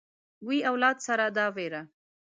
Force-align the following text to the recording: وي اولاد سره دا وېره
وي 0.47 0.57
اولاد 0.71 0.97
سره 1.07 1.25
دا 1.37 1.45
وېره 1.55 1.81